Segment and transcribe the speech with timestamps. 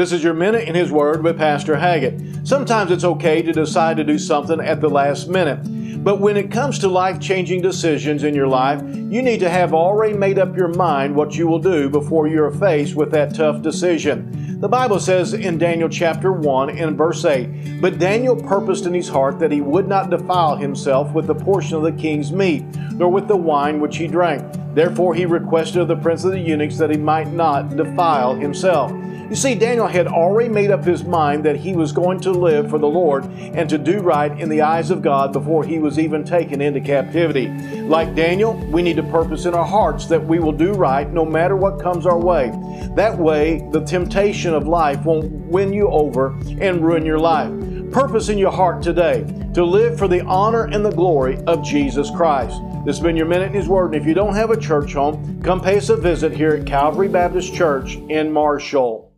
[0.00, 2.46] This is your Minute in His Word with Pastor Haggett.
[2.48, 5.58] Sometimes it's okay to decide to do something at the last minute.
[6.02, 9.74] But when it comes to life changing decisions in your life, you need to have
[9.74, 13.60] already made up your mind what you will do before you're faced with that tough
[13.60, 14.58] decision.
[14.58, 19.10] The Bible says in Daniel chapter 1 and verse 8, But Daniel purposed in his
[19.10, 23.10] heart that he would not defile himself with the portion of the king's meat, nor
[23.10, 24.50] with the wine which he drank.
[24.74, 28.90] Therefore he requested of the prince of the eunuchs that he might not defile himself.
[29.30, 32.68] You see, Daniel had already made up his mind that he was going to live
[32.68, 36.00] for the Lord and to do right in the eyes of God before he was
[36.00, 37.46] even taken into captivity.
[37.82, 41.24] Like Daniel, we need to purpose in our hearts that we will do right no
[41.24, 42.48] matter what comes our way.
[42.96, 47.52] That way, the temptation of life won't win you over and ruin your life.
[47.92, 49.22] Purpose in your heart today
[49.54, 52.60] to live for the honor and the glory of Jesus Christ.
[52.84, 53.94] This has been your Minute in His Word.
[53.94, 56.66] And if you don't have a church home, come pay us a visit here at
[56.66, 59.09] Calvary Baptist Church in Marshall.